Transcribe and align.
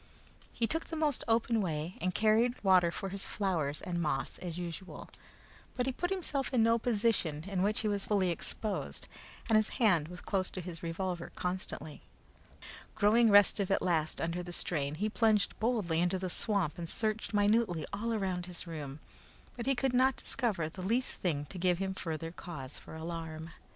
He 0.51 0.65
took 0.65 0.85
the 0.85 0.95
most 0.95 1.23
open 1.27 1.61
way, 1.61 1.95
and 2.01 2.15
carried 2.15 2.63
water 2.63 2.89
for 2.89 3.09
his 3.09 3.27
flowers 3.27 3.81
and 3.83 4.01
moss 4.01 4.39
as 4.39 4.57
usual; 4.57 5.09
but 5.75 5.85
he 5.85 5.91
put 5.91 6.09
himself 6.09 6.51
into 6.51 6.63
no 6.63 6.79
position 6.79 7.43
in 7.43 7.61
which 7.61 7.81
he 7.81 7.87
was 7.87 8.07
fully 8.07 8.31
exposed, 8.31 9.07
and 9.47 9.57
his 9.57 9.69
hand 9.77 10.07
was 10.07 10.19
close 10.21 10.51
his 10.55 10.81
revolver 10.81 11.31
constantly. 11.35 12.01
Growing 12.95 13.29
restive 13.29 13.69
at 13.69 13.83
last 13.83 14.19
under 14.19 14.41
the 14.41 14.51
strain, 14.51 14.95
he 14.95 15.07
plunged 15.07 15.59
boldly 15.59 15.99
into 15.99 16.17
the 16.17 16.31
swamp 16.31 16.79
and 16.79 16.89
searched 16.89 17.31
minutely 17.31 17.85
all 17.93 18.11
around 18.11 18.47
his 18.47 18.65
room, 18.65 18.99
but 19.55 19.67
he 19.67 19.75
could 19.75 19.93
not 19.93 20.15
discover 20.15 20.67
the 20.67 20.81
least 20.81 21.17
thing 21.17 21.45
to 21.45 21.59
give 21.59 21.77
him 21.77 21.93
further 21.93 22.31
cause 22.31 22.79
for 22.79 22.95
alarm. 22.95 23.51